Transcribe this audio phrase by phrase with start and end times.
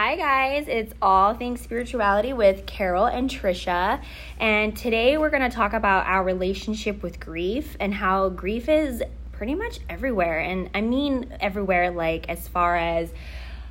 [0.00, 0.68] Hi, guys.
[0.68, 4.00] It's All Things Spirituality with Carrol and Tricia.
[4.38, 9.02] And today we're going to talk about our relationship with grief and how grief is
[9.32, 10.38] pretty much everywhere.
[10.38, 13.12] And I mean everywhere, like as far as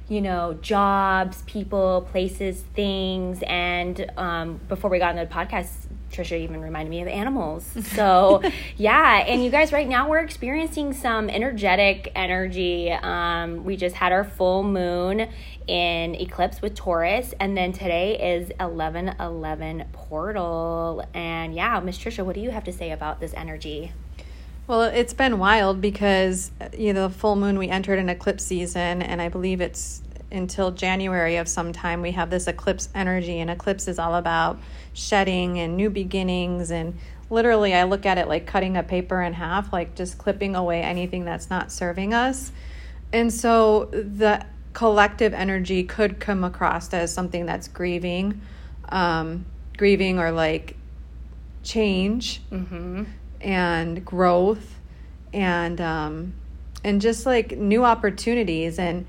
[0.10, 3.44] you know, jobs, people, places, things.
[3.46, 5.70] And um, before we got into the podcast,
[6.12, 7.66] Tricia even reminded me of animals.
[7.98, 8.44] So,
[8.78, 9.26] yeah.
[9.26, 12.92] And you guys, right now, we're experiencing some energetic energy.
[12.92, 15.28] Um, we just had our full moon
[15.68, 17.34] in eclipse with Taurus.
[17.40, 21.06] And then today is 11 11 portal.
[21.14, 23.92] And yeah, Miss Tricia, what do you have to say about this energy?
[24.68, 29.02] Well, it's been wild because you know the full moon we entered an eclipse season,
[29.02, 33.50] and I believe it's until January of some time we have this eclipse energy, and
[33.50, 34.60] eclipse is all about
[34.92, 36.70] shedding and new beginnings.
[36.70, 36.98] And
[37.30, 40.82] literally, I look at it like cutting a paper in half, like just clipping away
[40.82, 42.52] anything that's not serving us.
[43.14, 44.46] And so the
[44.78, 48.42] collective energy could come across as something that's grieving,
[48.90, 49.46] um,
[49.78, 50.76] grieving or like
[51.64, 52.42] change.
[52.52, 53.04] Mm-hmm
[53.42, 54.80] and growth
[55.34, 56.34] and um,
[56.84, 59.06] and just like new opportunities and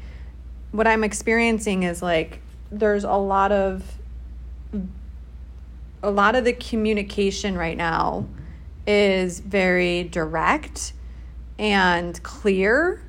[0.73, 2.41] what i'm experiencing is like
[2.71, 3.97] there's a lot of
[6.03, 8.27] a lot of the communication right now
[8.87, 10.93] is very direct
[11.59, 13.03] and clear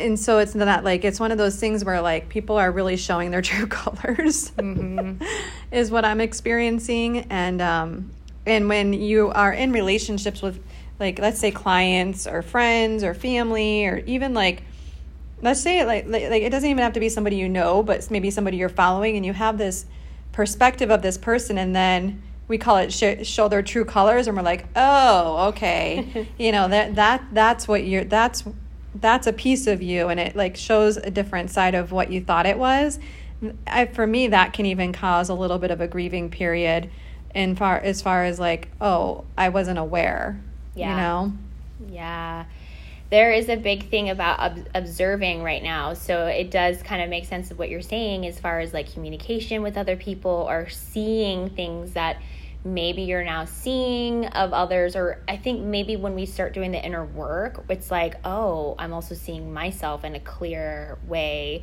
[0.00, 2.96] and so it's not like it's one of those things where like people are really
[2.96, 5.22] showing their true colors mm-hmm.
[5.70, 8.10] is what i'm experiencing and um
[8.46, 10.62] and when you are in relationships with
[11.00, 14.62] like let's say clients or friends or family or even like
[15.42, 18.10] let's say like, like, like it doesn't even have to be somebody you know but
[18.10, 19.86] maybe somebody you're following and you have this
[20.32, 24.36] perspective of this person and then we call it sh- show their true colors and
[24.36, 28.44] we're like oh okay you know that that that's what you're that's
[28.94, 32.20] that's a piece of you and it like shows a different side of what you
[32.20, 32.98] thought it was.
[33.66, 36.88] I, for me that can even cause a little bit of a grieving period
[37.34, 40.40] in far as far as like oh i wasn't aware
[40.74, 40.90] yeah.
[40.90, 41.32] you know?
[41.92, 42.44] Yeah.
[43.10, 45.94] There is a big thing about ob- observing right now.
[45.94, 48.92] So it does kind of make sense of what you're saying as far as like
[48.92, 52.20] communication with other people or seeing things that
[52.64, 56.82] maybe you're now seeing of others or i think maybe when we start doing the
[56.82, 61.62] inner work it's like oh i'm also seeing myself in a clear way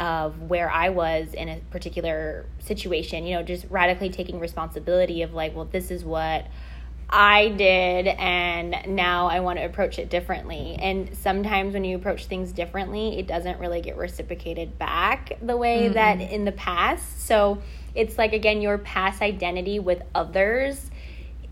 [0.00, 5.34] of where I was in a particular situation, you know, just radically taking responsibility of
[5.34, 6.46] like, well, this is what
[7.12, 10.76] I did, and now I want to approach it differently.
[10.80, 15.84] And sometimes when you approach things differently, it doesn't really get reciprocated back the way
[15.84, 15.94] mm-hmm.
[15.94, 17.26] that in the past.
[17.26, 17.60] So
[17.94, 20.90] it's like, again, your past identity with others.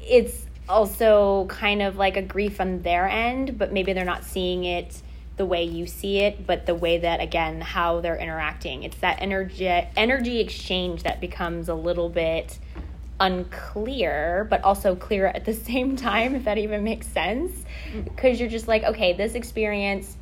[0.00, 4.64] It's also kind of like a grief on their end, but maybe they're not seeing
[4.64, 5.02] it
[5.36, 8.82] the way you see it, but the way that again how they're interacting.
[8.82, 12.58] It's that energy energy exchange that becomes a little bit
[13.20, 17.52] unclear, but also clear at the same time, if that even makes sense.
[18.04, 20.16] Because you're just like, okay, this experience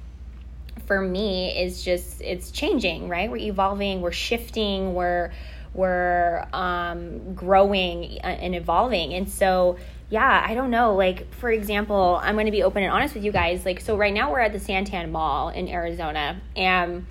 [0.87, 3.31] for me is just it's changing, right?
[3.31, 5.33] We're evolving, we're shifting, we're
[5.77, 9.77] we're um, growing and evolving, and so
[10.09, 10.95] yeah, I don't know.
[10.95, 13.65] Like, for example, I'm going to be open and honest with you guys.
[13.65, 17.07] Like, so right now we're at the Santan Mall in Arizona, and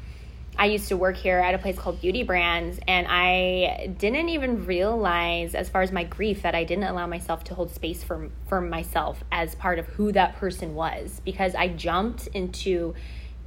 [0.57, 4.65] I used to work here at a place called Beauty Brands, and I didn't even
[4.65, 8.29] realize, as far as my grief, that I didn't allow myself to hold space for
[8.47, 12.95] for myself as part of who that person was, because I jumped into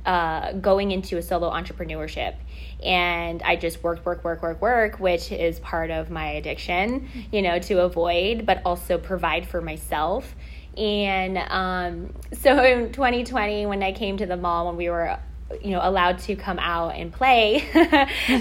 [0.09, 2.35] uh, going into a solo entrepreneurship
[2.83, 7.43] and I just worked, work, work, work, work, which is part of my addiction, you
[7.43, 10.35] know, to avoid, but also provide for myself.
[10.79, 15.19] And um, so in 2020, when I came to the mall, when we were
[15.63, 17.67] you know allowed to come out and play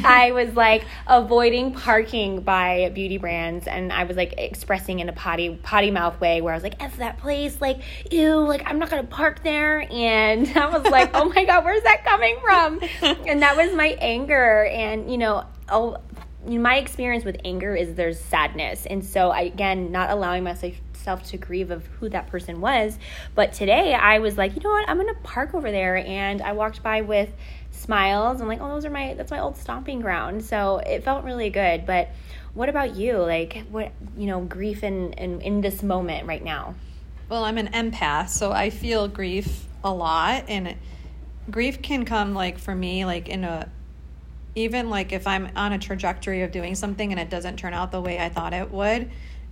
[0.03, 5.13] i was like avoiding parking by beauty brands and i was like expressing in a
[5.13, 7.81] potty potty mouth way where i was like f that place like
[8.11, 9.87] ew like i'm not gonna park there.
[9.91, 12.81] And i was like oh my god where's that coming from?
[13.27, 15.97] And that was my anger and you know oh
[16.45, 20.73] my experience with anger is there's sadness and so I, again not allowing myself
[21.15, 22.97] to grieve of who that person was.
[23.35, 24.87] But today I was like, you know what?
[24.87, 25.97] I'm going to park over there.
[25.97, 27.29] And I walked by with
[27.71, 28.41] smiles.
[28.41, 30.43] I'm like, oh, those are my, that's my old stomping ground.
[30.43, 31.85] So it felt really good.
[31.85, 32.09] But
[32.53, 33.17] what about you?
[33.17, 36.75] Like, what, you know, grief in, in, in this moment right now?
[37.29, 40.45] Well, I'm an empath, so I feel grief a lot.
[40.47, 40.75] And
[41.51, 43.69] grief can come, like, for me, like, in a,
[44.57, 47.91] even like if I'm on a trajectory of doing something and it doesn't turn out
[47.91, 49.11] the way I thought it would,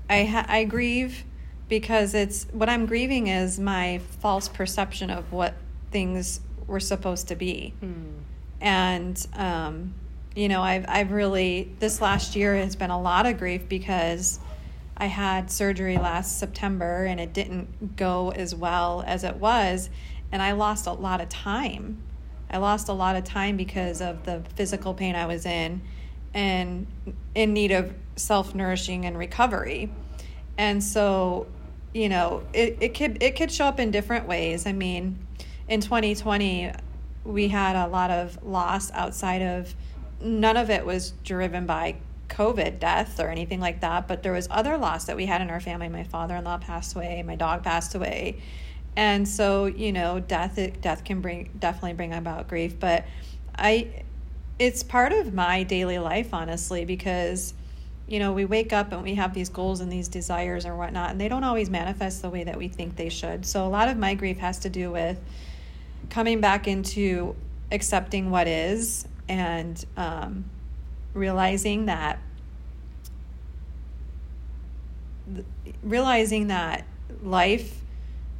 [0.09, 1.23] I ha- I grieve
[1.67, 5.55] because it's what I'm grieving is my false perception of what
[5.91, 7.73] things were supposed to be.
[7.81, 8.13] Mm.
[8.61, 9.93] and um,
[10.35, 14.39] you know, I've I've really this last year has been a lot of grief because
[14.97, 19.89] I had surgery last September and it didn't go as well as it was,
[20.31, 22.01] and I lost a lot of time.
[22.49, 25.81] I lost a lot of time because of the physical pain I was in
[26.33, 26.85] and
[27.33, 29.89] in need of self nourishing and recovery.
[30.57, 31.47] And so,
[31.95, 34.67] you know, it, it could it could show up in different ways.
[34.67, 35.17] I mean,
[35.69, 36.73] in 2020,
[37.23, 39.73] we had a lot of loss outside of
[40.19, 41.95] none of it was driven by
[42.27, 45.49] COVID death or anything like that, but there was other loss that we had in
[45.49, 45.87] our family.
[45.87, 48.41] My father-in-law passed away, my dog passed away.
[48.97, 53.05] And so, you know, death death can bring definitely bring about grief, but
[53.57, 54.03] I
[54.59, 57.53] it's part of my daily life honestly because
[58.07, 61.11] you know, we wake up and we have these goals and these desires or whatnot,
[61.11, 63.45] and they don't always manifest the way that we think they should.
[63.45, 65.19] So, a lot of my grief has to do with
[66.09, 67.35] coming back into
[67.71, 70.45] accepting what is and um,
[71.13, 72.19] realizing that
[75.81, 76.85] realizing that
[77.23, 77.81] life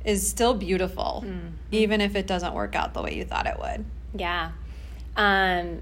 [0.04, 1.48] is still beautiful mm-hmm.
[1.72, 3.84] even if it doesn't work out the way you thought it would
[4.14, 4.52] yeah
[5.18, 5.82] um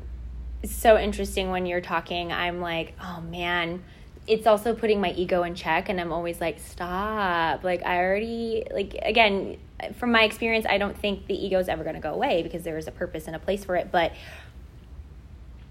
[0.63, 2.31] it's so interesting when you're talking.
[2.31, 3.83] I'm like oh man.
[4.25, 7.63] It's also putting my ego in check and i'm always like stop.
[7.63, 9.57] Like i already like again
[9.95, 12.63] from my experience i don't think the ego is ever going to go away because
[12.63, 14.13] there is a purpose and a place for it but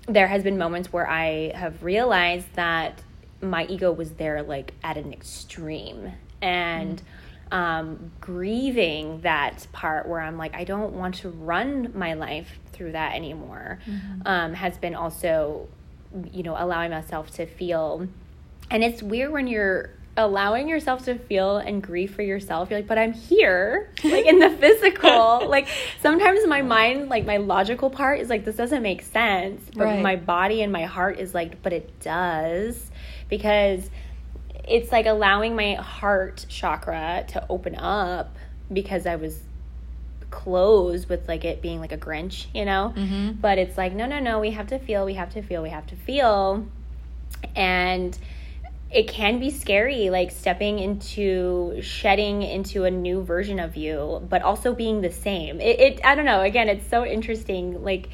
[0.06, 3.00] there has been moments where I have realized that
[3.40, 6.12] my ego was there like at an extreme.
[6.40, 7.04] And mm.
[7.52, 12.92] Um, grieving that part where I'm like I don't want to run my life through
[12.92, 14.22] that anymore mm-hmm.
[14.24, 15.68] um, has been also
[16.32, 18.08] you know allowing myself to feel
[18.70, 22.88] and it's weird when you're allowing yourself to feel and grieve for yourself you're like
[22.88, 25.66] but i'm here like in the physical like
[26.02, 30.02] sometimes my mind like my logical part is like this doesn't make sense but right.
[30.02, 32.90] my body and my heart is like but it does
[33.30, 33.88] because
[34.68, 38.36] it's like allowing my heart chakra to open up
[38.72, 39.40] because i was
[40.32, 42.92] closed with like it being like a grinch you know?
[42.96, 43.32] Mm-hmm.
[43.32, 45.70] but it's like no no no we have to feel we have to feel we
[45.70, 46.66] have to feel.
[47.56, 48.16] And
[48.90, 54.42] it can be scary like stepping into shedding into a new version of you but
[54.42, 55.60] also being the same.
[55.60, 57.82] It, it, i don't know again it's so interesting.
[57.84, 58.08] Like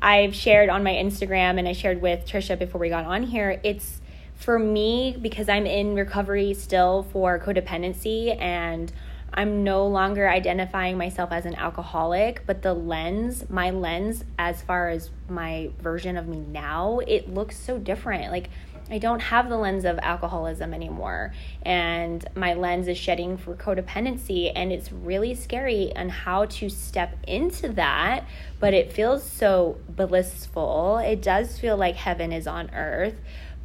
[0.00, 3.60] i've shared on my instagram and i shared with tricia before we got on here
[3.62, 4.00] it's
[4.34, 8.92] for me because i'm in recovery still for codependency and
[9.32, 14.88] i'm no longer identifying myself as an alcoholic but the lens my lens as far
[14.88, 18.48] as my version of me now it looks so different like
[18.90, 21.32] I don't have the lens of alcoholism anymore.
[21.62, 24.52] And my lens is shedding for codependency.
[24.54, 28.26] And it's really scary on how to step into that.
[28.60, 30.98] But it feels so blissful.
[30.98, 33.16] It does feel like heaven is on earth.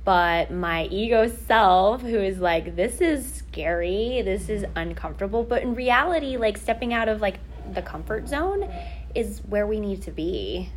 [0.09, 5.43] But my ego self, who is like, this is scary, this is uncomfortable.
[5.43, 7.35] But in reality, like stepping out of like
[7.75, 8.67] the comfort zone
[9.13, 10.71] is where we need to be.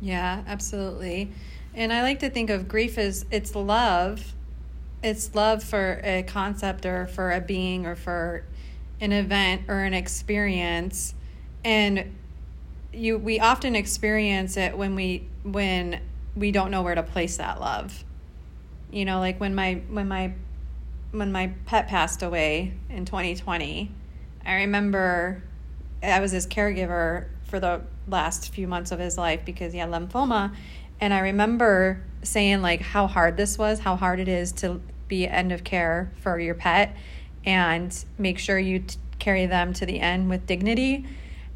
[0.00, 1.30] Yeah, absolutely.
[1.74, 4.34] And I like to think of grief as it's love.
[5.00, 8.42] It's love for a concept or for a being or for
[9.00, 11.14] an event or an experience.
[11.64, 12.16] And
[12.92, 16.00] you we often experience it when we when
[16.34, 18.02] we don't know where to place that love.
[18.92, 20.34] You know, like when my when my
[21.10, 23.90] when my pet passed away in 2020,
[24.46, 25.42] I remember
[26.02, 29.90] I was his caregiver for the last few months of his life because he had
[29.90, 30.54] lymphoma
[31.00, 35.26] and I remember saying like how hard this was, how hard it is to be
[35.26, 36.96] end of care for your pet
[37.44, 41.04] and make sure you t- carry them to the end with dignity.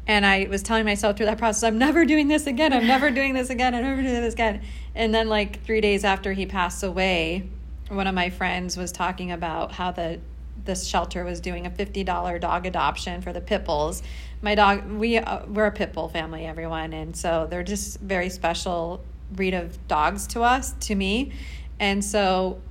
[0.07, 2.73] And I was telling myself through that process, I'm never doing this again.
[2.73, 3.75] I'm never doing this again.
[3.75, 4.61] I'm never doing this again.
[4.95, 7.49] And then, like, three days after he passed away,
[7.89, 10.19] one of my friends was talking about how the
[10.67, 14.03] this shelter was doing a $50 dog adoption for the pit bulls.
[14.41, 16.93] My dog, we, uh, we're a pit bull family, everyone.
[16.93, 21.31] And so they're just very special breed of dogs to us, to me.
[21.79, 22.61] And so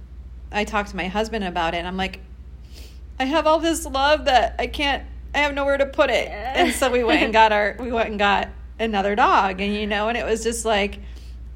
[0.53, 2.21] I talked to my husband about it and I'm like,
[3.19, 5.05] I have all this love that I can't,
[5.37, 6.29] I have nowhere to put it.
[6.29, 8.49] And so we went and got our, we went and got
[8.81, 9.61] another dog.
[9.61, 10.99] And, you know, and it was just like,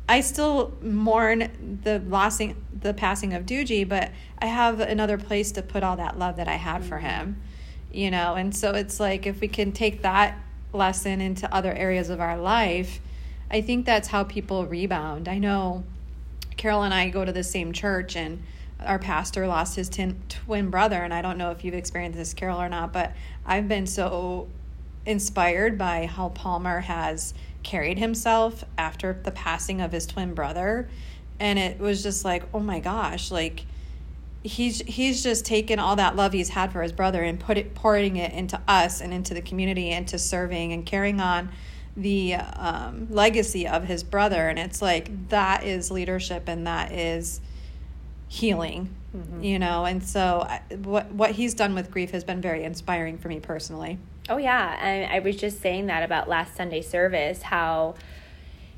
[0.07, 5.63] I still mourn the losing, the passing of Doogie, but I have another place to
[5.63, 7.37] put all that love that I had for him,
[7.89, 7.97] mm-hmm.
[7.97, 8.35] you know?
[8.35, 10.39] And so it's like, if we can take that
[10.73, 13.01] lesson into other areas of our life,
[13.51, 15.27] I think that's how people rebound.
[15.27, 15.85] I know
[16.57, 18.43] Carrol and I go to the same church, and
[18.85, 19.91] our pastor lost his
[20.29, 21.03] twin brother.
[21.03, 23.13] And I don't know if you've experienced this, Carrol, or not, but
[23.51, 24.47] I've been so
[25.05, 30.89] inspired by how Palmer has carried himself after the passing of his twin brother.
[31.41, 33.67] And it was just like oh my gosh like
[34.45, 37.75] he's he's just taken all that love he's had for his brother and put it
[37.75, 41.51] pouring it into us and into the community and to serving and carrying on
[41.97, 44.49] the um, legacy of his brother.
[44.49, 47.41] And it's like that is leadership and that is
[48.29, 49.43] healing mm-hmm.
[49.43, 53.19] you know and so I, what what he's done with grief has been very inspiring
[53.19, 53.99] for me personally.
[54.29, 54.79] Oh yeah.
[54.81, 57.95] And i was just saying that about last sunday service how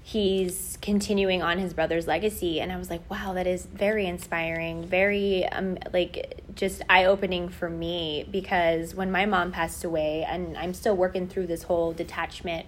[0.05, 2.61] he's continuing on his brother's legacy.
[2.61, 7.71] And i was like wow that is very inspiring very um like just eye-opening for
[7.71, 12.67] me because when my mom passed away and i'm still working through this whole detachment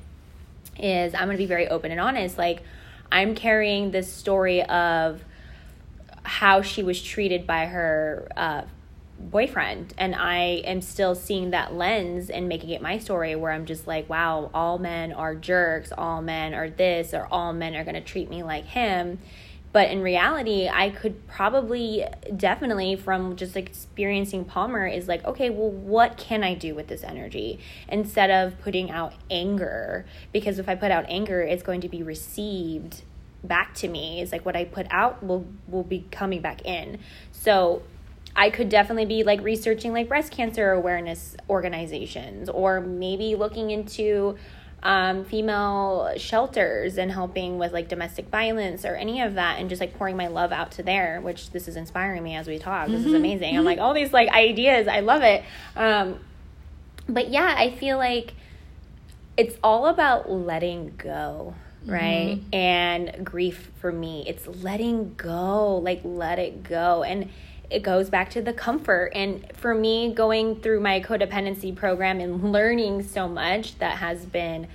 [0.79, 2.39] is i'm going to be very open and honest.
[2.39, 2.63] Like
[3.11, 5.23] i'm carrying this story of
[6.41, 8.63] how she was treated by her uh,
[9.21, 9.95] boyfriend.
[9.97, 13.87] And i am still seeing that lens and making it my story where i'm just
[13.87, 15.93] like wow all men are jerks.
[15.97, 19.21] All men are this or all men are going to treat me like him.
[19.73, 22.05] But in reality i could probably
[22.37, 27.05] definitely from just experiencing palmer is like okay well what can i do with this
[27.05, 27.61] energy?
[27.89, 32.03] Instead of putting out anger because if i put out anger it's going to be
[32.03, 33.03] received
[33.45, 36.99] back to me is like what I put out will will be coming back in.
[37.33, 37.83] So
[38.35, 44.37] I could definitely be like researching like breast cancer awareness organizations or maybe looking into
[44.83, 49.81] um, female shelters and helping with like domestic violence or any of that and just
[49.81, 52.89] like pouring my love out to there which this is inspiring me as we talk.
[52.89, 53.09] This mm-hmm.
[53.09, 53.57] is amazing.
[53.57, 54.89] I'm like all these like ideas.
[54.89, 55.45] I love it.
[55.77, 56.19] Um,
[57.09, 58.35] but yeah i feel like
[59.37, 61.55] it's all about letting go
[61.87, 62.39] right?
[62.39, 62.55] Mm-hmm.
[62.55, 67.03] And grief for me, it's letting go, like let it go.
[67.03, 67.31] And
[67.71, 69.13] it goes back to the comfort.
[69.15, 74.69] And for me, going through my codependency program and learning so much that has been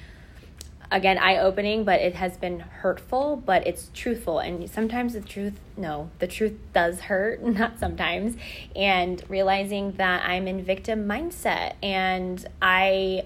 [0.91, 4.39] again eye opening, but it has been hurtful, but it's truthful.
[4.39, 8.35] And sometimes the truth, no, the truth does hurt, not sometimes.
[8.75, 13.25] And realizing that I'm in victim mindset and I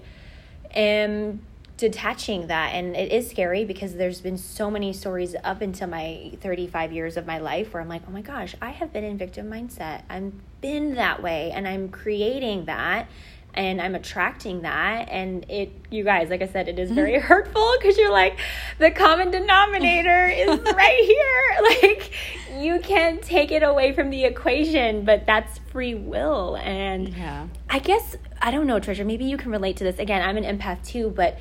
[0.74, 1.40] am
[1.76, 6.32] detaching that and it is scary because there's been so many stories up until my
[6.40, 9.18] 35 years of my life where I'm like, "Oh my gosh, I have been in
[9.18, 10.02] victim mindset.
[10.08, 13.08] I've been that way and I'm creating that
[13.54, 16.96] and I'm attracting that and it you guys, like I said, it is mm-hmm.
[16.96, 18.38] very hurtful because you're like
[18.78, 21.40] the common denominator is right here.
[21.82, 22.12] Like
[22.56, 27.48] you can't take it away from the equation, but that's free will and yeah.
[27.68, 29.98] I guess I don't know, Tricia, maybe you can relate to this.
[29.98, 31.38] Again, I'm an empath too, but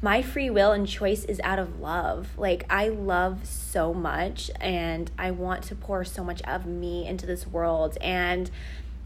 [0.00, 2.38] my free will and choice is out of love.
[2.38, 7.26] Like, I love so much and I want to pour so much of me into
[7.26, 7.98] this world.
[8.00, 8.48] And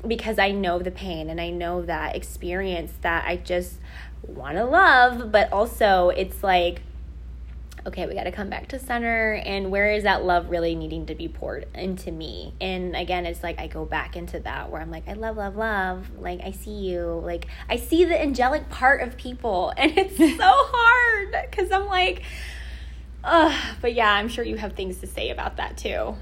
[0.06, 3.78] because I know the pain and I know that experience that I just
[4.22, 6.82] want to love, but also it's like,
[7.86, 9.34] okay, we got to come back to center.
[9.34, 12.54] And where is that love really needing to be poured into me?
[12.60, 15.56] And again, it's like I go back into that where I'm like, I love, love,
[15.56, 16.10] love.
[16.18, 17.20] Like, I see you.
[17.24, 19.72] Like, I see the angelic part of people.
[19.84, 22.22] And it's so hard because I'm like,
[23.24, 23.76] Ugh.
[23.80, 26.14] But yeah, I'm sure you have things to say about that too.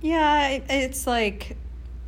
[0.00, 1.56] Yeah, it's like,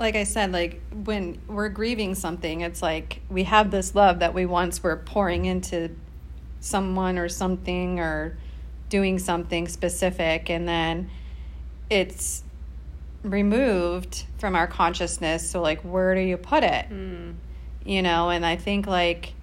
[0.01, 4.35] like I said, like when we're grieving something, it's like we have this love that
[4.35, 5.95] we once were pouring into
[6.61, 8.37] someone or something or
[8.95, 11.11] doing something specific and then
[11.91, 12.45] it's
[13.25, 15.51] removed from our consciousness.
[15.51, 16.89] So like where do you put it?
[16.91, 17.35] Mm.
[17.85, 19.35] you know and i think like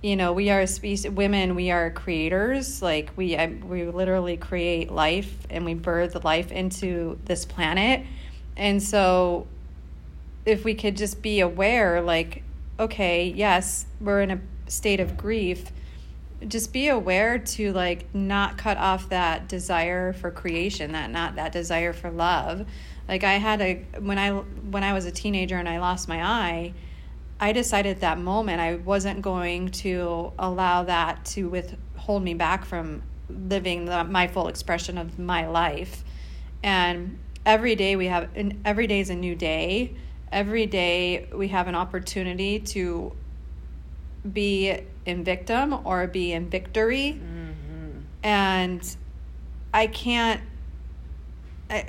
[0.00, 2.80] you know we are a species women we are creators.
[2.80, 8.06] Like we I, we literally create life and we birth life into this planet.
[8.56, 9.48] And so
[10.46, 12.44] if we could just be aware like
[12.78, 15.72] okay yes we're in a state of grief
[16.46, 21.52] just be aware to like not cut off that desire for creation that not that
[21.52, 22.66] desire for love.
[23.08, 26.22] Like i had a when i when i was a teenager and i lost my
[26.22, 26.74] eye
[27.40, 32.66] i decided at that moment i wasn't going to allow that to withhold me back
[32.66, 36.04] from living the, my full expression of my life.
[36.62, 39.94] And every day we have and every day is a new day.
[40.30, 43.12] Every day we have an opportunity to
[44.32, 47.20] be in victim or be in victory.
[47.20, 48.00] Mm-hmm.
[48.22, 48.96] And
[49.72, 50.40] I can't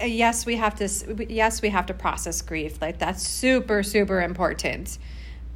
[0.06, 4.98] yes we have to yes we have to process grief like that's super super important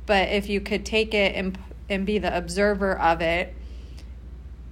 [0.06, 1.58] but if you could take it and
[1.90, 3.54] and be the observer of it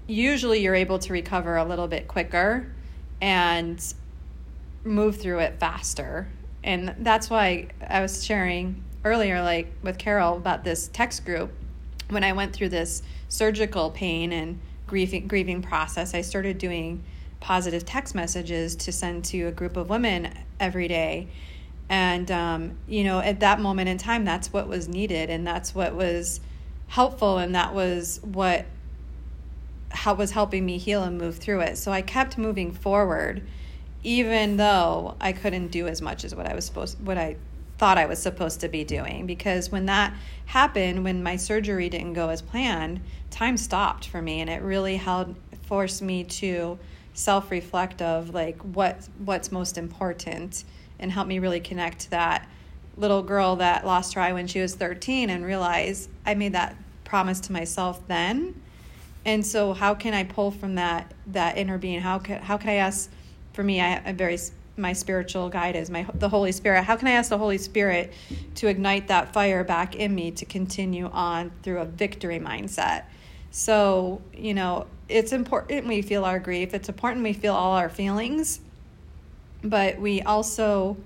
[0.07, 2.71] usually you're able to recover a little bit quicker
[3.21, 3.93] and
[4.83, 6.27] move through it faster
[6.63, 11.51] and that's why i was sharing earlier like with carrol about this text group
[12.11, 17.03] when I went through this surgical pain and grieving grieving process, I started doing
[17.39, 21.27] positive text messages to send to a group of women every day.
[21.89, 25.75] And um, you know, at that moment in time, that's what was needed, and that's
[25.75, 26.39] what was
[26.87, 28.65] helpful, and that was what
[29.89, 31.77] how was helping me heal and move through it.
[31.77, 33.45] So I kept moving forward,
[34.03, 37.35] even though I couldn't do as much as what I was supposed, what I
[37.81, 39.25] thought I was supposed to be doing.
[39.25, 40.13] Because when that
[40.45, 44.97] happened, when my surgery didn't go as planned, time stopped for me, and it really
[44.97, 46.77] held forced me to
[47.15, 50.63] self reflect of like what what's most important,
[50.99, 52.47] and help me really connect that
[52.97, 56.75] little girl that lost her eye when she was 13 and realize I made that
[57.03, 58.61] promise to myself then
[59.25, 62.69] and so how can i pull from that that inner being how can how can
[62.69, 63.09] i ask
[63.53, 64.37] for me i am very
[64.77, 66.83] my spiritual guide is my the holy spirit.
[66.83, 68.13] How can i ask the holy spirit
[68.55, 73.03] to ignite that fire back in me to continue on through a victory mindset?
[73.51, 76.73] So you know it's important we feel our grief.
[76.73, 78.61] It's important we feel all our feelings.
[79.63, 80.97] But we also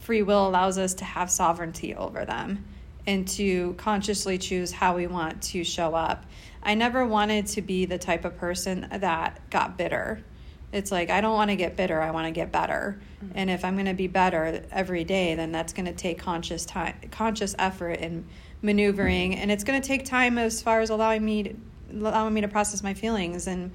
[0.00, 2.64] free will allows us to have sovereignty over them
[3.06, 6.24] and to consciously choose how we want to show up.
[6.62, 10.22] I never wanted to be the type of person that got bitter.
[10.72, 12.98] It's like I don't want to get bitter, I want to get better.
[13.22, 13.32] Mm-hmm.
[13.34, 16.64] And if I'm going to be better every day, then that's going to take conscious
[16.64, 18.26] time conscious effort and
[18.62, 21.56] maneuvering and it's going to take time as far as allowing me to,
[21.92, 23.72] allowing me to process my feelings and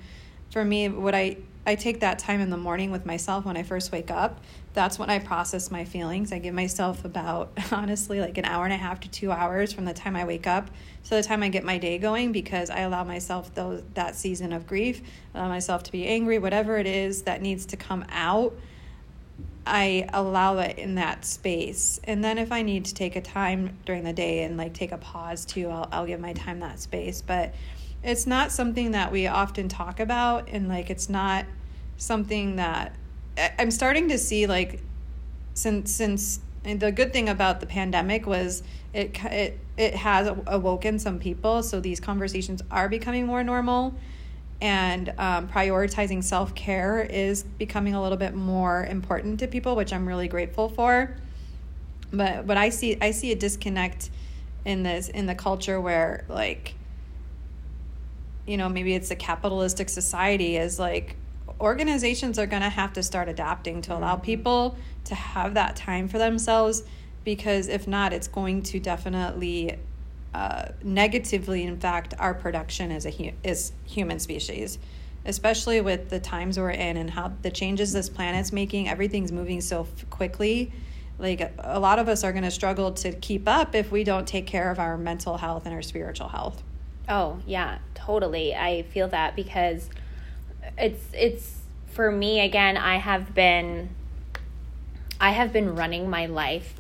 [0.50, 1.38] for me what I
[1.68, 4.40] I take that time in the morning with myself when I first wake up.
[4.74, 6.32] That's when I process my feelings.
[6.32, 9.84] I give myself about, honestly, like an hour and a half to two hours from
[9.84, 10.70] the time I wake up
[11.04, 14.54] to the time I get my day going because I allow myself those, that season
[14.54, 15.02] of grief,
[15.36, 18.58] allow myself to be angry, whatever it is that needs to come out.
[19.66, 22.00] I allow it in that space.
[22.06, 24.94] And then if I need to take a time during the day and like take
[24.94, 27.22] a pause too, I'll, I'll give my time that space.
[27.22, 27.54] But
[28.04, 31.46] it's not something that we often talk about and like it's not
[31.98, 32.96] something that
[33.58, 34.82] I'm starting to see like
[35.54, 41.20] since since the good thing about the pandemic was it it it has awoken some
[41.20, 43.94] people so these conversations are becoming more normal
[44.60, 50.08] and um, prioritizing self-care is becoming a little bit more important to people which i'm
[50.08, 51.16] really grateful for.
[52.12, 54.10] But but i see i see a disconnect
[54.66, 56.76] in this in the culture where like
[58.48, 61.16] you know maybe it's a capitalistic society is like
[61.60, 64.26] organizations are going to have to start adapting to allow mm-hmm.
[64.26, 66.84] people to have that time for themselves
[67.24, 69.78] because if not it's going to definitely
[70.34, 74.80] uh, negatively impact our production as a hu- as human species
[75.26, 79.60] especially with the times we're in and how the changes this planet's making everything's moving
[79.60, 80.72] so f- quickly
[81.20, 84.28] like a lot of us are going to struggle to keep up if we don't
[84.28, 86.64] take care of our mental health and our spiritual health
[87.08, 88.56] oh yeah totally.
[88.56, 89.90] I feel that because
[90.78, 93.90] it's it's for me again i have been
[95.20, 96.76] i have been running my life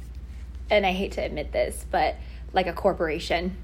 [0.70, 2.16] and i hate to admit this but
[2.54, 3.56] like a corporation.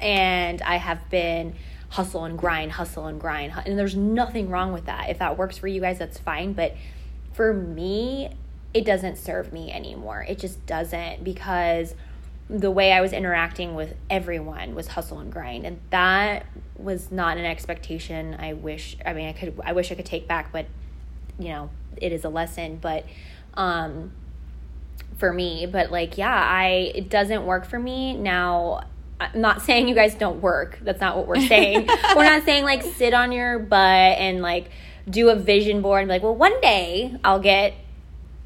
[0.00, 1.54] And i have been
[1.90, 3.52] hustle and grind hustle and grind.
[3.64, 5.08] And there's nothing wrong with that.
[5.08, 6.52] If that works for you guys that's fine.
[6.52, 6.76] But
[7.32, 8.30] for me
[8.74, 10.24] it doesn't serve me anymore.
[10.28, 11.94] It just doesn't because
[12.50, 15.66] the way I was interacting with everyone was hustle and grind.
[15.66, 19.94] And that was not an expectation I wish I mean I could I wish I
[19.94, 20.66] could take back, but
[21.38, 22.78] you know, it is a lesson.
[22.80, 23.04] But
[23.54, 24.12] um
[25.18, 28.14] for me, but like yeah, I it doesn't work for me.
[28.16, 28.84] Now
[29.20, 30.78] I'm not saying you guys don't work.
[30.80, 31.86] That's not what we're saying.
[32.16, 34.70] we're not saying like sit on your butt and like
[35.08, 37.74] do a vision board and be like, well, one day I'll get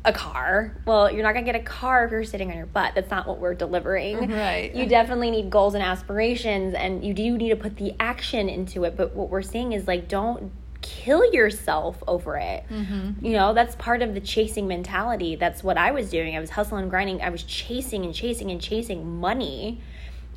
[0.04, 0.76] a car.
[0.84, 2.94] Well, you're not going to get a car if you're sitting on your butt.
[2.94, 4.30] That's not what we're delivering.
[4.30, 4.74] Right.
[4.74, 8.84] You definitely need goals and aspirations and you do need to put the action into
[8.84, 8.96] it.
[8.96, 12.64] But what we're saying is like don't kill yourself over it.
[12.68, 13.24] Mm-hmm.
[13.24, 15.36] You know, that's part of the chasing mentality.
[15.36, 16.36] That's what I was doing.
[16.36, 17.22] I was hustling, grinding.
[17.22, 19.80] I was chasing and chasing and chasing money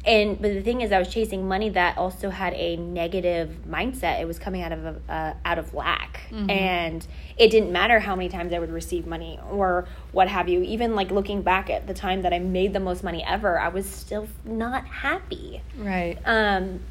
[0.06, 4.22] and but the thing is i was chasing money that also had a negative mindset.
[4.22, 6.50] It was coming out of a, uh, out of lack mm-hmm.
[6.50, 7.06] and
[7.38, 10.62] it didn't matter how many times i would receive money or what have you.
[10.62, 13.68] Even like looking back at the time that i made the most money ever i
[13.68, 15.62] was still not happy.
[15.78, 16.18] Right.
[16.26, 16.82] Um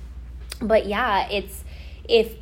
[0.61, 1.65] but yeah it's
[2.09, 2.37] if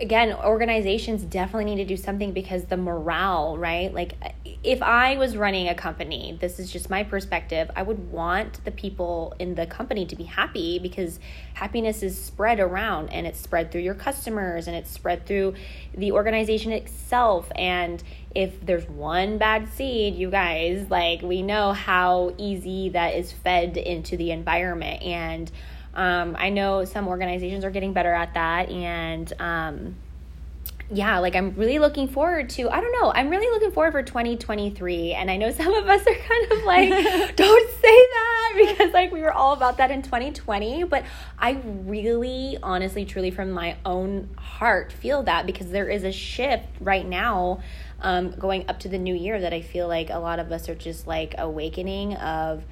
[0.00, 3.92] again, organizations definitely need to do something because the morale, right?
[3.92, 4.14] Like,
[4.62, 8.70] if I was running a company, this is just my perspective, I would want the
[8.70, 11.18] people in the company to be happy because
[11.54, 15.54] happiness is spread around and it's spread through your customers and it's spread through
[15.94, 17.50] the organization itself.
[17.56, 18.02] And
[18.34, 23.76] if there's one bad seed, you guys, like, we know how easy that is fed
[23.76, 25.02] into the environment.
[25.02, 25.50] And
[25.94, 29.96] Um, I know some organizations are getting better at that, and um,
[30.90, 34.02] yeah, like I'm really looking forward to, I don't know, I'm really looking forward for
[34.02, 35.12] 2023.
[35.12, 36.88] And I know some of us are kind of like,
[37.36, 40.84] don't say that because like we were all about that in 2020.
[40.84, 41.04] But
[41.38, 46.68] I really, honestly, truly from my own heart feel that because there is a shift
[46.80, 47.60] right now
[48.00, 50.68] um, going up to the new year that I feel like a lot of us
[50.68, 52.62] are just like awakening of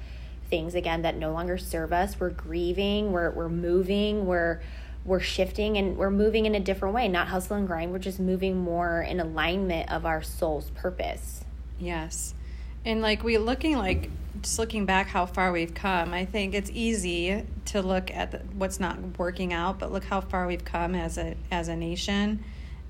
[0.53, 2.19] things again that no longer serve us.
[2.19, 4.61] We're grieving, we're, we're moving, we're,
[5.03, 7.91] we're shifting and we're moving in a different way, not hustle and grind.
[7.91, 11.43] We're just moving more in alignment of our soul's purpose.
[11.79, 12.35] Yes.
[12.85, 14.11] And like we looking like
[14.43, 18.37] just looking back how far we've come, I think it's easy to look at the,
[18.55, 22.43] what's not working out, but look how far we've come as a as a nation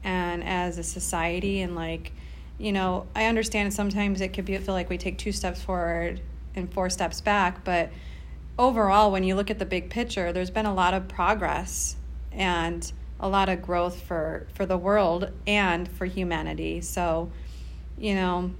[0.03, 2.11] and as a society and like
[2.57, 6.19] you know, I understand sometimes it could be feel like we take two steps forward
[6.55, 7.91] and four steps back, but
[8.57, 11.95] overall when you look at the big picture, there's been a lot of progress
[12.31, 16.81] and a lot of growth for for the world and for humanity.
[16.81, 17.31] So,
[17.97, 18.51] you know,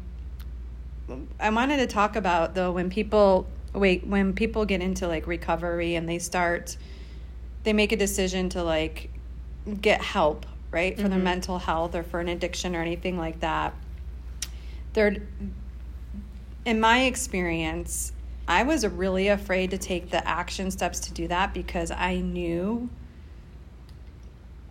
[1.40, 5.96] I wanted to talk about though when people wait when people get into like recovery
[5.96, 6.78] and they start
[7.64, 9.10] they make a decision to like
[9.82, 10.96] get help, right?
[10.96, 11.12] For mm-hmm.
[11.12, 13.74] their mental health or for an addiction or anything like that.
[14.94, 15.18] They're
[16.66, 18.14] in my experience,
[18.48, 22.90] I was really afraid to take the action steps to do that because I knew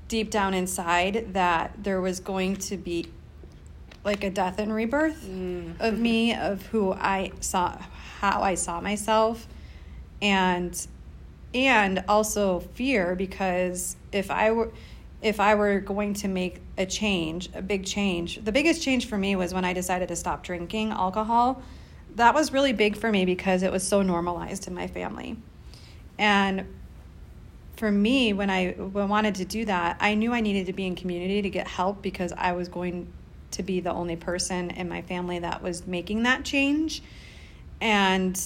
[0.08, 3.06] deep down inside that there was going to be
[4.04, 5.80] like a death and rebirth mm.
[5.80, 7.78] of me of who I saw
[8.20, 9.46] how I saw myself
[10.20, 10.86] and
[11.54, 14.70] and also fear because if I were
[15.22, 18.44] if I were going to make a change, a big change.
[18.44, 21.62] The biggest change for me was when I decided to stop drinking alcohol.
[22.16, 25.36] That was really big for me because it was so normalized in my family.
[26.18, 26.66] And
[27.76, 30.94] for me, when I wanted to do that, I knew I needed to be in
[30.94, 33.12] community to get help because I was going
[33.52, 37.02] to be the only person in my family that was making that change.
[37.80, 38.40] And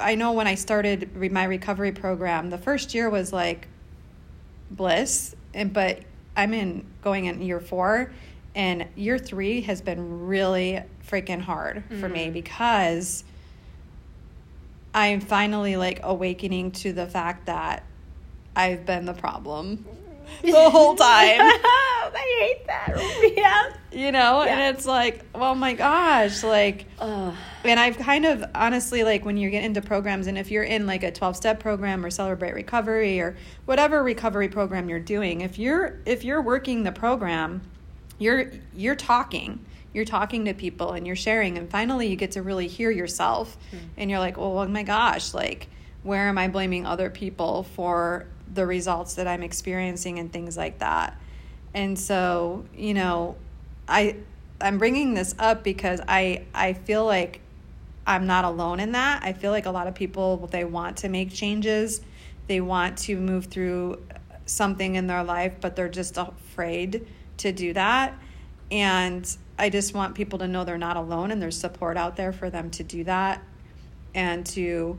[0.00, 3.68] I know when I started my recovery program, the first year was like
[4.70, 6.00] bliss, and but
[6.36, 8.10] I'm in going in year 4
[8.54, 12.00] and year 3 has been really freaking hard mm-hmm.
[12.00, 12.32] for me mm-hmm.
[12.32, 13.24] because
[14.94, 17.84] I'm finally like awakening to the fact that
[18.54, 19.84] I've been the problem
[20.42, 21.40] the whole time.
[22.16, 23.32] I hate that.
[23.36, 23.72] Yeah.
[23.92, 24.58] You know, yeah.
[24.58, 27.34] and it's like, oh my gosh, like, Ugh.
[27.64, 30.86] and I've kind of honestly, like, when you get into programs, and if you're in
[30.86, 35.58] like a 12 step program or Celebrate Recovery or whatever recovery program you're doing, if
[35.58, 37.62] you're if you're working the program,
[38.18, 39.64] you're you're talking
[39.96, 43.56] you're talking to people and you're sharing and finally you get to really hear yourself
[43.72, 43.78] mm.
[43.96, 45.68] and you're like oh, oh my gosh like
[46.04, 50.78] where am i blaming other people for the results that I'm experiencing and things like
[50.78, 51.18] that.
[51.74, 53.36] And so, you know,
[53.88, 54.16] I
[54.60, 57.40] I'm bringing this up because I I feel like
[58.06, 59.22] I'm not alone in that.
[59.22, 62.00] I feel like a lot of people they want to make changes.
[62.46, 64.02] They want to move through
[64.46, 67.06] something in their life, but they're just afraid
[67.38, 68.16] to do that.
[68.70, 72.32] And I just want people to know they're not alone and there's support out there
[72.32, 73.42] for them to do that
[74.14, 74.98] and to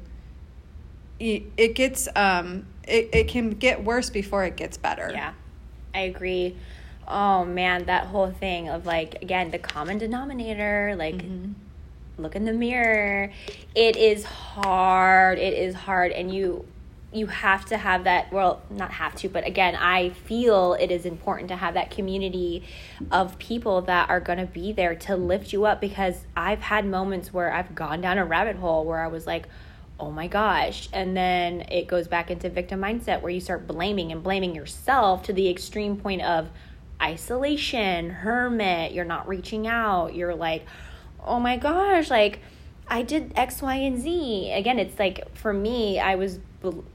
[1.20, 5.12] it gets um it, it can get worse before it gets better.
[5.14, 5.34] Yeah
[5.98, 6.56] i agree.
[7.08, 11.54] Oh man that whole thing of like again the common denominator like mm-hmm.
[12.22, 13.32] look in the mirror.
[13.74, 15.40] It is hard.
[15.40, 16.12] It is hard.
[16.12, 16.66] And you
[17.14, 21.06] you have to have that well not have to but again i feel it is
[21.06, 22.64] important to have that community
[23.12, 26.86] of people that are going to be there to lift you up because i've had
[26.86, 29.48] moments where i've gone down a rabbit hole where i was like
[30.00, 30.90] oh my gosh.
[30.94, 35.24] And then it goes back into victim mindset where you start blaming and blaming yourself
[35.24, 36.50] to the extreme point of
[37.02, 40.16] isolation, hermit, you're not reaching out.
[40.16, 40.66] You're like,
[41.24, 42.40] oh my gosh, like
[42.88, 44.52] I did X, Y, and Z.
[44.52, 46.40] Again, it's like for me, I was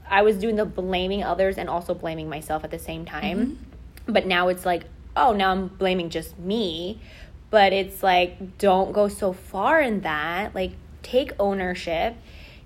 [0.09, 3.39] I was doing the blaming others and also blaming myself at the same time.
[3.39, 4.13] Mm-hmm.
[4.13, 7.01] But now it's like, oh, now I'm blaming just me.
[7.49, 10.55] But it's like, don't go so far in that.
[10.55, 12.15] Like, take ownership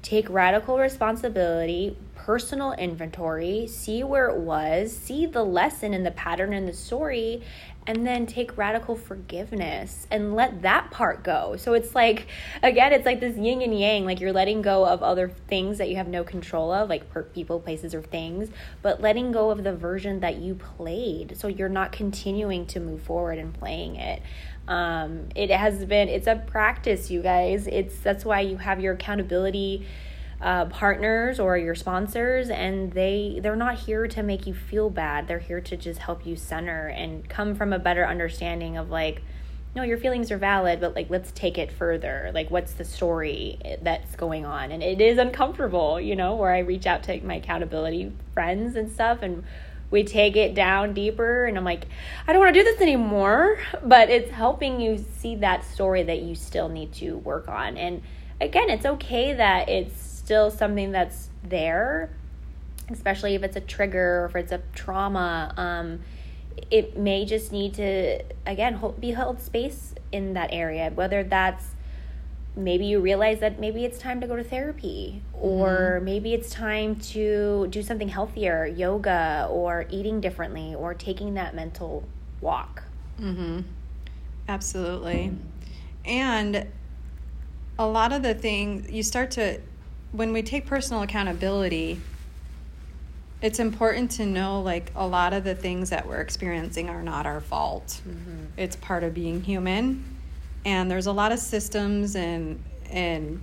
[0.08, 6.54] take radical responsibility, personal inventory, see where it was, see the lesson and the pattern
[6.54, 7.44] in the story,
[7.88, 11.56] and then take radical forgiveness and let that part go.
[11.56, 12.28] So it's like,
[12.62, 14.04] again, it's like this yin and yang.
[14.04, 17.62] Like you're letting go of other things that you have no control of, like people,
[17.62, 18.50] places, or things,
[18.82, 21.38] but letting go of the version that you played.
[21.38, 24.22] So you're not continuing to move forward and playing it.
[24.68, 27.68] Um, it has been, it's a practice, you guys.
[27.68, 29.88] It's that's why you have your accountability
[30.42, 35.28] uh, partners or your sponsors and they they're not here to make you feel bad.
[35.28, 39.24] They're here to just help you center and come from a better understanding of like
[39.76, 42.32] no your feelings are valid but like let's take it further.
[42.34, 44.72] Like what's the story that's going on?
[44.72, 48.92] And it is uncomfortable you know where i reach out to my accountability friends and
[48.92, 49.44] stuff and
[49.90, 51.86] we take it down deeper and i'm like
[52.28, 56.22] i don't want to do this anymore but it's helping you see that story that
[56.22, 57.78] you still need to work on.
[57.78, 58.02] And
[58.40, 62.10] again it's okay that it's still something that's there,
[62.90, 65.54] especially if it's a trigger or if it's a trauma.
[65.56, 66.02] Um,
[66.70, 71.64] it may just need to again hold, be held space in that area, whether that's
[72.58, 76.06] maybe you realize that maybe it's time to go to therapy or mm-hmm.
[76.06, 82.04] maybe it's time to do something healthier yoga or eating differently or taking that mental
[82.42, 82.84] walk
[83.22, 83.60] mm-hmm.
[84.50, 85.32] absolutely
[86.04, 86.68] and
[87.78, 89.62] a lot of the things you start to
[90.12, 92.00] when we take personal accountability,
[93.42, 97.26] it's important to know like a lot of the things that we're experiencing are not
[97.26, 98.02] our fault.
[98.08, 98.46] Mm-hmm.
[98.58, 100.18] It's part of being human.
[100.66, 103.42] And there's a lot of systems and and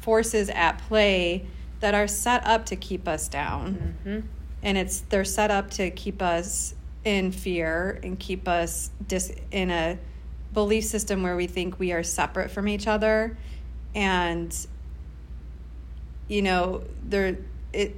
[0.00, 1.46] forces at play
[1.80, 3.96] that are set up to keep us down.
[4.04, 4.26] Mm-hmm.
[4.62, 9.70] And it's they're set up to keep us in fear and keep us dis- in
[9.70, 9.98] a
[10.54, 13.36] belief system where we think we are separate from each other
[13.94, 14.66] and
[16.28, 17.38] you know there
[17.72, 17.96] it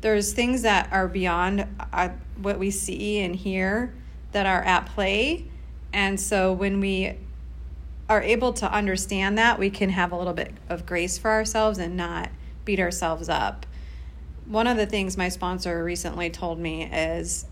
[0.00, 2.08] there's things that are beyond uh,
[2.40, 3.94] what we see and hear
[4.32, 5.44] that are at play.
[5.92, 7.16] And so when we
[8.08, 11.78] are able to understand that we can have a little bit of grace for ourselves
[11.78, 12.30] and not
[12.64, 13.66] beat ourselves up.
[14.46, 17.44] One of the things my sponsor recently told me is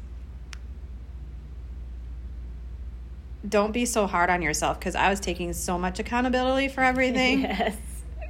[3.49, 7.41] don't be so hard on yourself because I was taking so much accountability for everything.
[7.43, 7.77] yes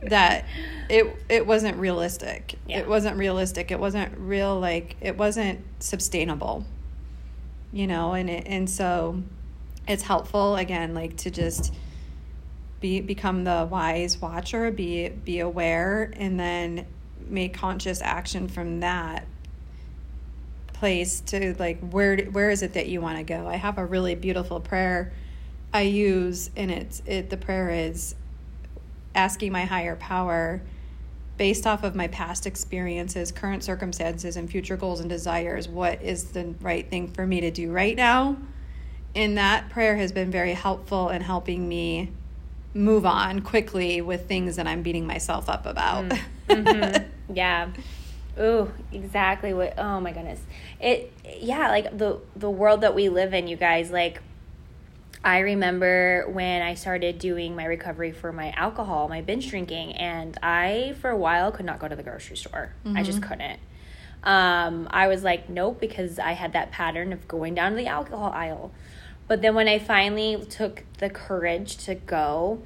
[0.03, 0.45] that
[0.89, 2.55] it it wasn't realistic.
[2.67, 2.81] Yeah.
[2.81, 3.71] It wasn't realistic.
[3.71, 6.65] It wasn't real like it wasn't sustainable.
[7.73, 9.23] You know, and it, and so
[9.87, 11.75] it's helpful again like to just
[12.81, 16.87] be become the wise watcher, be be aware and then
[17.29, 19.27] make conscious action from that
[20.73, 23.47] place to like where where is it that you want to go?
[23.47, 25.13] I have a really beautiful prayer
[25.73, 28.15] I use and it's it the prayer is
[29.14, 30.62] asking my higher power
[31.37, 36.33] based off of my past experiences, current circumstances, and future goals and desires, what is
[36.33, 38.37] the right thing for me to do right now?
[39.14, 42.11] And that prayer has been very helpful in helping me
[42.75, 46.09] move on quickly with things that I'm beating myself up about.
[46.09, 46.21] Mm.
[46.49, 47.35] Mm-hmm.
[47.35, 47.68] yeah.
[48.40, 50.40] Ooh, exactly what oh my goodness.
[50.81, 54.23] It yeah, like the the world that we live in, you guys, like
[55.24, 60.38] I remember when I started doing my recovery for my alcohol, my binge drinking, and
[60.42, 62.72] I, for a while, could not go to the grocery store.
[62.85, 62.96] Mm-hmm.
[62.96, 63.28] I just mm-hmm.
[63.28, 63.61] couldn't.
[64.22, 67.87] Um, I was like, nope, because I had that pattern of going down to the
[67.87, 68.72] alcohol aisle.
[69.26, 72.62] But then when I finally took the courage to go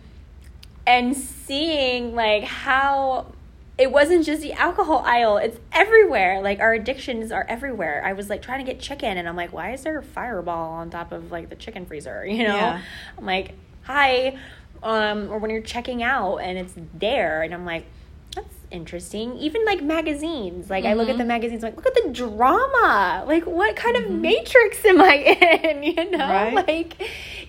[0.86, 3.32] and seeing like how
[3.78, 8.28] it wasn't just the alcohol aisle it's everywhere like our addictions are everywhere i was
[8.28, 11.12] like trying to get chicken and i'm like why is there a fireball on top
[11.12, 12.82] of like the chicken freezer you know yeah.
[13.18, 14.36] i'm like hi
[14.82, 17.86] um or when you're checking out and it's there and i'm like
[18.34, 20.92] that's interesting even like magazines like mm-hmm.
[20.92, 21.28] i look at the mm-hmm.
[21.28, 24.14] magazines like look at the drama like what kind mm-hmm.
[24.14, 25.14] of matrix am i
[25.64, 26.66] in you know right?
[26.66, 26.94] like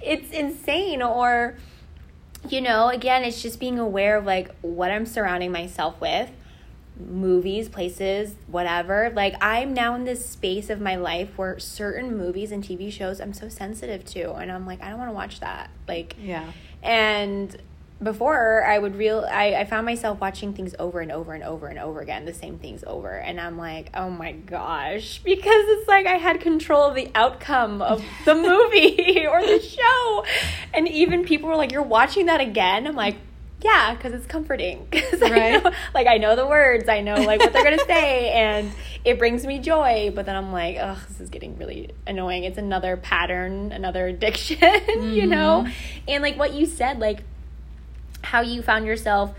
[0.01, 1.55] it's insane or
[2.49, 6.29] you know, again, it's just being aware of like what I'm surrounding myself with
[6.99, 9.12] movies, places, whatever.
[9.15, 13.19] Like I'm now in this space of my life where certain movies and TV shows
[13.19, 15.69] I'm so sensitive to and I'm like I don't want to watch that.
[15.88, 16.51] Like Yeah.
[16.82, 17.56] And
[18.03, 21.67] before I would real I, I found myself watching things over and over and over
[21.67, 23.09] and over again, the same things over.
[23.09, 25.21] And I'm like, oh my gosh.
[25.33, 30.25] Because it's like I had control of the outcome of the movie or the show.
[30.73, 32.85] And even people were like, You're watching that again?
[32.87, 33.15] I'm like,
[33.63, 34.87] yeah, because it's comforting.
[34.91, 35.33] Cause right.
[35.33, 38.71] I know, like I know the words, I know like what they're gonna say, and
[39.05, 40.11] it brings me joy.
[40.13, 42.43] But then I'm like, oh, this is getting really annoying.
[42.43, 45.09] It's another pattern, another addiction, mm-hmm.
[45.09, 45.67] you know.
[46.07, 47.23] And like what you said, like
[48.23, 49.33] how you found yourself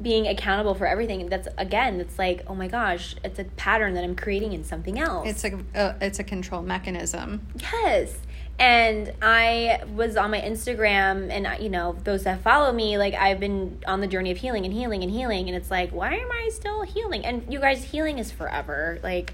[0.00, 1.28] being accountable for everything.
[1.28, 4.98] That's again it's like oh my gosh it's a pattern that i'm creating in something
[4.98, 5.28] else.
[5.28, 7.46] It's a uh, it's a control mechanism.
[7.56, 8.16] Yes.
[8.58, 13.40] And i was on my instagram and you know those that follow me like i've
[13.40, 15.48] been on the journey of healing and healing and healing.
[15.48, 17.24] And it's like why am i still healing?
[17.24, 18.98] And you guys healing is forever.
[19.02, 19.32] Like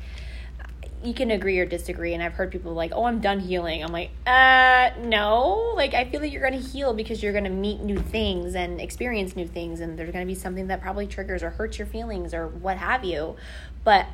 [1.02, 3.82] you can agree or disagree and i've heard people like oh i'm done healing.
[3.82, 5.72] I'm like uh no.
[5.76, 8.54] Like i feel like you're going to heal because you're going to meet new things
[8.54, 11.78] and experience new things and there's going to be something that probably triggers or hurts
[11.78, 13.36] your feelings or what have you.
[13.84, 14.06] But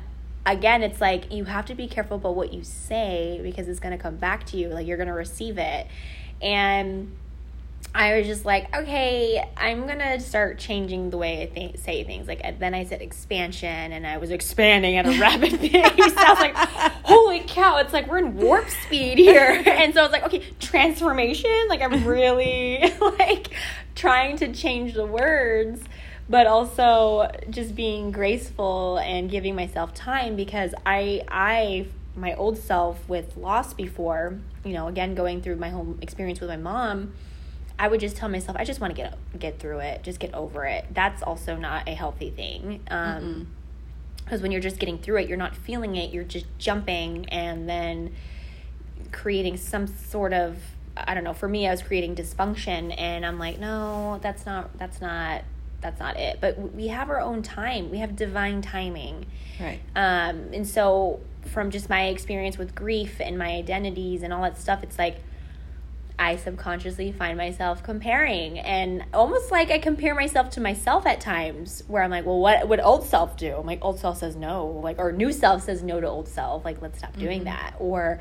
[0.45, 3.95] again it's like you have to be careful about what you say because it's going
[3.95, 5.87] to come back to you like you're going to receive it.
[6.41, 7.11] And
[7.95, 12.27] I was just like, okay, I'm gonna start changing the way I think, say things.
[12.27, 15.73] Like then I said expansion, and I was expanding at a rapid pace.
[15.73, 16.55] I was like,
[17.03, 17.77] holy cow!
[17.77, 19.63] It's like we're in warp speed here.
[19.77, 21.67] And so I was like, okay, transformation.
[21.69, 23.49] Like I'm really like
[23.95, 25.81] trying to change the words,
[26.29, 33.07] but also just being graceful and giving myself time because I I my old self
[33.07, 37.13] with loss before, you know, again going through my whole experience with my mom
[37.79, 40.33] I would just tell myself, I just want to get get through it, just get
[40.33, 40.85] over it.
[40.91, 42.81] That's also not a healthy thing.
[42.89, 43.47] Um,
[44.23, 46.11] because when you're just getting through it, you're not feeling it.
[46.11, 48.13] You're just jumping and then
[49.13, 50.57] creating some sort of
[51.05, 51.33] I don't know.
[51.33, 54.77] For me, I was creating dysfunction, and I'm like, no, that's not.
[54.77, 55.43] That's not.
[55.81, 56.39] That's not it.
[56.41, 57.91] But we have our own time.
[57.91, 59.27] We have divine timing.
[59.59, 59.79] Right.
[59.95, 64.57] Um, and so, from just my experience with grief and my identities and all that
[64.57, 65.17] stuff, it's like
[66.19, 71.83] I subconsciously find myself comparing and almost like I compare myself to myself at times
[71.87, 73.55] where I'm like, well, what would old self do?
[73.55, 76.65] I'm like, old self says no, like, or new self says no to old self.
[76.65, 77.49] Like, let's stop doing mm-hmm.
[77.49, 77.75] that.
[77.77, 78.19] Or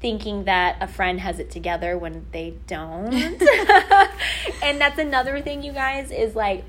[0.00, 3.12] thinking that a friend has it together when they don't.
[4.62, 6.64] and that's another thing, you guys, is like,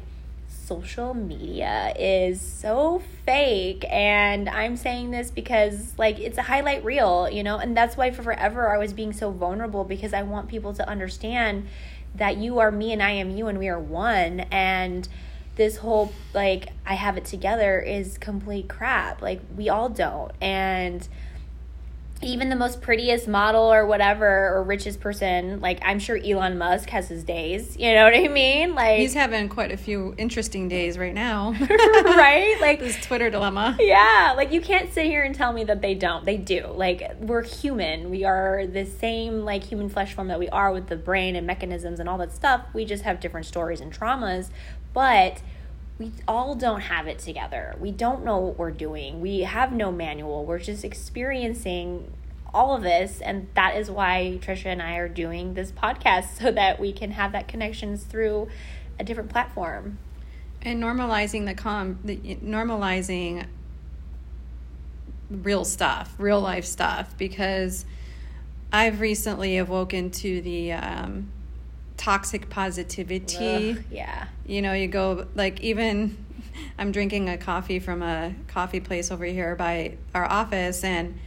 [0.65, 7.29] social media is so fake and i'm saying this because like it's a highlight reel
[7.29, 10.47] you know and that's why for forever i was being so vulnerable because i want
[10.47, 11.67] people to understand
[12.15, 15.07] that you are me and i am you and we are one and
[15.55, 19.21] this whole like i have it together is complete crap.
[19.21, 21.07] Like we all don't and
[22.21, 26.89] even the most prettiest model or whatever or richest person like i'm sure elon musk
[26.89, 28.75] has his days you know what i mean?
[28.75, 31.53] Like he's having quite a few interesting days right now.
[32.03, 32.57] Right?
[32.61, 33.77] Like this twitter dilemma.
[33.79, 36.25] Yeah like you can't sit here and tell me that they don't.
[36.25, 36.67] They do.
[36.67, 38.09] Like we're human.
[38.09, 41.45] We are the same like human flesh form that we are with the brain and
[41.45, 42.65] mechanisms and all that stuff.
[42.73, 44.49] We just have different stories and traumas.
[44.93, 45.41] But
[46.03, 47.75] we all don't have it together.
[47.79, 49.21] We don't know what we're doing.
[49.21, 50.45] We have no manual.
[50.45, 52.11] We're just experiencing
[52.53, 53.21] all of this.
[53.21, 57.11] And that is why Tricia and I are doing this podcast so that we can
[57.11, 58.49] have that connections through
[58.99, 59.97] a different platform.
[60.61, 63.45] And normalizing the com, the, normalizing
[65.29, 67.85] real stuff, real life stuff, because
[68.71, 71.31] I've recently awoken to the um,
[71.97, 73.71] toxic positivity.
[73.71, 74.27] Ugh, yeah.
[74.45, 76.17] You know, you go like even
[76.77, 81.19] I'm drinking a coffee from a coffee place over here by our office and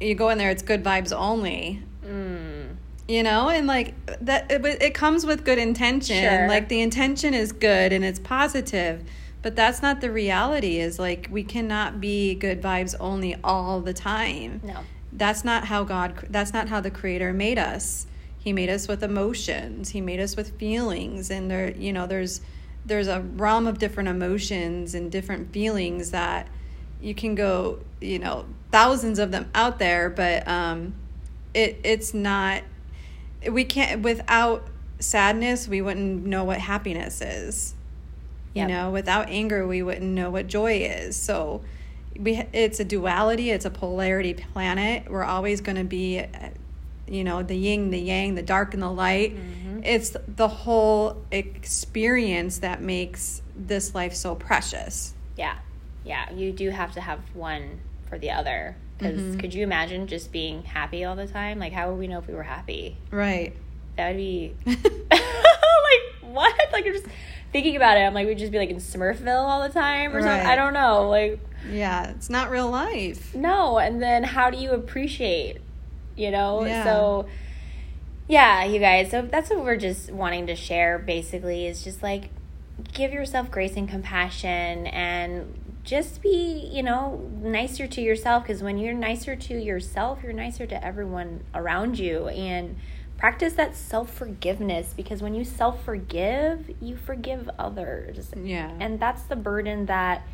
[0.00, 1.82] you go in there it's good vibes only.
[2.04, 2.76] Mm.
[3.08, 6.22] You know, and like that it, it comes with good intention.
[6.22, 6.48] Sure.
[6.48, 9.04] Like the intention is good and it's positive.
[9.42, 13.92] But that's not the reality is like we cannot be good vibes only all the
[13.92, 14.60] time.
[14.64, 14.80] No.
[15.12, 18.06] That's not how God that's not how the creator made us
[18.46, 19.88] he made us with emotions.
[19.88, 21.32] He made us with feelings.
[21.32, 22.40] And there you know there's
[22.84, 26.46] there's a realm of different emotions and different feelings that
[27.00, 30.08] you can go you know thousands of them out there.
[30.08, 30.94] But um
[31.54, 32.62] it it's not
[33.50, 34.68] we can't without
[35.00, 37.74] sadness we wouldn't know what happiness is.
[38.54, 41.16] You know without anger we wouldn't know what joy is.
[41.16, 41.62] So
[42.16, 43.50] we it's a duality.
[43.50, 45.10] It's a polarity planet.
[45.10, 46.24] We're always going to be
[47.08, 49.36] you know the yin the yang the dark and the light.
[49.36, 49.84] Mm-hmm.
[49.84, 55.14] it's the whole experience that makes this life so precious.
[55.36, 55.56] Yeah.
[56.04, 56.32] Yeah.
[56.32, 58.76] You do have to have one for the other.
[58.98, 59.38] Because mm-hmm.
[59.38, 61.58] could you imagine just being happy all the time?
[61.58, 62.96] Like how would we know if we were happy?
[63.10, 63.54] Right.
[63.96, 64.80] That would be like
[66.22, 66.54] what?
[66.72, 67.06] Like you're just
[67.52, 68.00] thinking about it.
[68.00, 70.24] I'm like we'd just be like in smurfville all the time or right.
[70.24, 70.46] something.
[70.46, 71.08] I don't know.
[71.08, 71.40] Like
[71.70, 72.10] yeah.
[72.10, 73.34] It's not real life.
[73.34, 73.78] No.
[73.78, 75.60] And then how do you appreciate
[76.16, 76.64] you know?
[76.64, 76.84] Yeah.
[76.84, 77.26] So
[78.28, 79.10] yeah, you guys.
[79.10, 82.30] So that's what we're just wanting to share basically is just like
[82.92, 88.78] give yourself grace and compassion and just be, you know, nicer to yourself because when
[88.78, 92.76] you're nicer to yourself, you're nicer to everyone around you and
[93.18, 98.30] practice that self-forgiveness because when you self-forgive, you forgive others.
[98.36, 98.72] Yeah.
[98.80, 100.26] And that's the burden that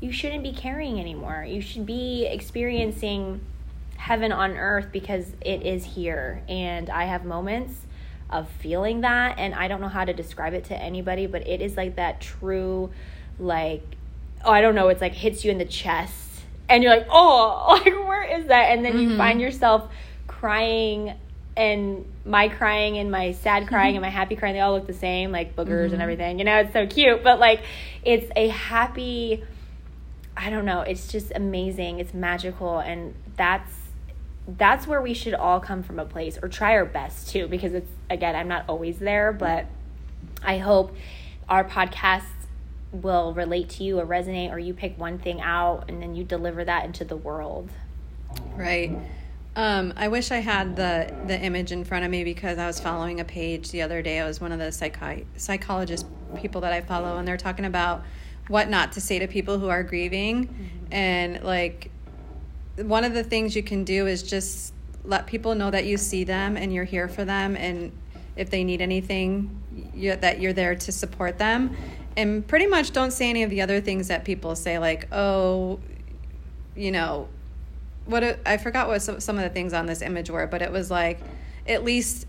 [0.00, 1.46] you shouldn't be carrying anymore.
[1.48, 3.40] You should be experiencing
[4.02, 6.42] heaven on earth because it is here.
[6.48, 7.72] And I have moments
[8.28, 9.38] of feeling that.
[9.38, 12.20] And I don't know how to describe it to anybody, but it is like that
[12.20, 12.90] true,
[13.38, 13.84] like,
[14.44, 16.42] oh, I don't know, it's like hits you in the chest.
[16.68, 18.72] and you're like, oh, like where is that?
[18.72, 19.12] And then mm-hmm.
[19.12, 19.88] you find yourself
[20.26, 21.14] crying
[21.56, 24.02] and my crying and my sad crying mm-hmm.
[24.02, 25.94] and my happy crying, they all look the same, like boogers mm-hmm.
[25.94, 26.40] and everything.
[26.40, 27.22] You know, it's so cute.
[27.22, 27.62] But like
[28.02, 29.44] it's a happy
[30.36, 32.00] I don't know, it's just amazing.
[32.00, 33.81] It's magical and that's
[34.46, 37.74] that's where we should all come from a place or try our best too because
[37.74, 39.66] it's again, I'm not always there, but
[40.42, 40.94] I hope
[41.48, 42.24] our podcasts
[42.92, 46.24] will relate to you or resonate or you pick one thing out and then you
[46.24, 47.70] deliver that into the world.
[48.54, 48.96] Right.
[49.54, 52.80] Um, I wish I had the the image in front of me because I was
[52.80, 54.18] following a page the other day.
[54.18, 58.02] I was one of the psychi- psychologist people that I follow, and they're talking about
[58.48, 60.92] what not to say to people who are grieving, mm-hmm.
[60.92, 61.90] and like
[62.76, 64.72] one of the things you can do is just
[65.04, 67.92] let people know that you see them and you're here for them, and
[68.36, 69.60] if they need anything,
[69.94, 71.76] you, that you're there to support them,
[72.16, 75.80] and pretty much don't say any of the other things that people say, like oh,
[76.74, 77.28] you know
[78.06, 80.90] what I forgot what some of the things on this image were, but it was
[80.90, 81.20] like
[81.66, 82.26] at least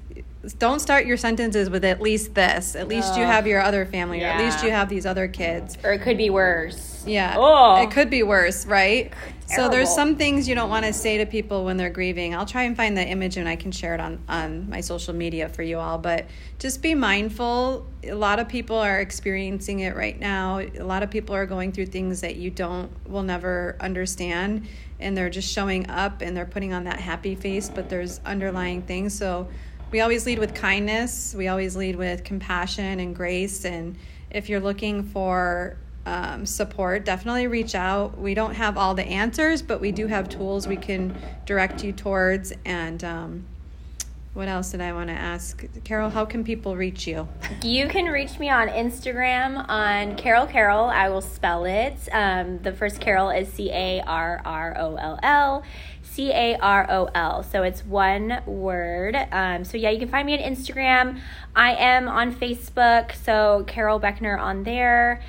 [0.58, 2.76] don't start your sentences with at least this.
[2.76, 4.30] At least you have your other family, yeah.
[4.30, 5.78] or at least you have these other kids.
[5.84, 7.04] Or it could be worse.
[7.08, 7.36] Yeah.
[7.38, 7.82] Oh.
[7.82, 9.14] It could be worse, right?
[9.48, 9.70] Terrible.
[9.70, 12.36] So there's some things you don't want to say to people when they're grieving.
[12.36, 15.14] I'll try and find the image and I can share it on on my social
[15.14, 16.26] media for you all, but
[16.60, 17.88] just be mindful.
[18.04, 20.60] A lot of people are experiencing it right now.
[20.60, 24.68] A lot of people are going through things that you don't will never understand
[25.00, 28.82] and they're just showing up and they're putting on that happy face, but there's underlying
[28.82, 29.14] things.
[29.14, 29.48] So
[29.94, 33.64] we always lead with kindness, we always lead with compassion and grace.
[33.64, 33.96] And
[34.32, 35.78] if you're looking for
[36.08, 38.18] um, support, definitely reach out.
[38.18, 41.16] We don't have all the answers, but we do have tools we can
[41.46, 42.52] direct you towards.
[42.66, 43.46] And um,
[44.34, 45.64] what else did I want to ask?
[45.84, 47.28] Carrol, how can people reach you?
[47.62, 50.86] You can reach me on Instagram on Carol Carol.
[50.86, 51.96] I will spell it.
[52.12, 55.64] Um, the first Carol is C A R R O L L.
[56.14, 57.44] C A R O L.
[57.44, 59.16] So it's one word.
[59.32, 61.20] Um, so yeah, you can find me on Instagram.
[61.56, 63.16] I am on Facebook.
[63.16, 65.22] So Carrol Beckner on there.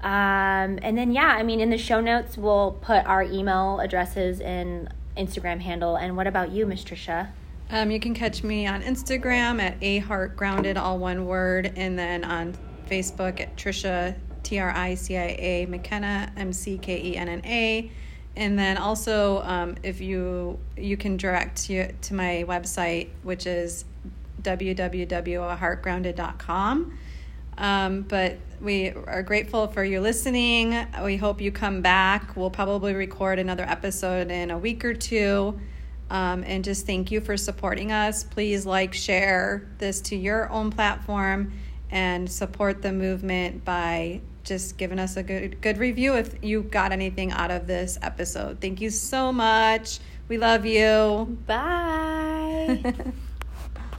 [0.00, 4.40] Um, and then, yeah, I mean, in the show notes, we'll put our email addresses
[4.40, 5.94] and Instagram handle.
[5.94, 7.28] And what about you, Miss Tricia?
[7.70, 11.98] Um, you can catch me on Instagram at a heart grounded, all one word, and
[11.98, 12.54] then on
[12.90, 17.28] Facebook at Tricia T R I C I A McKenna M C K E N
[17.28, 17.90] N A,
[18.36, 23.84] and then also um, if you you can direct you to my website, which is
[24.42, 26.98] www.heartgrounded.com.
[27.58, 30.86] Um, but we are grateful for you listening.
[31.04, 32.36] We hope you come back.
[32.36, 35.60] We'll probably record another episode in a week or two.
[36.10, 38.24] Um, and just thank you for supporting us.
[38.24, 41.52] Please like, share this to your own platform
[41.90, 46.92] and support the movement by just giving us a good good review if you got
[46.92, 48.60] anything out of this episode.
[48.60, 50.00] Thank you so much.
[50.28, 51.38] We love you.
[51.46, 52.94] Bye.